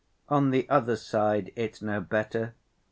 [0.29, 2.55] On the other side it's no better.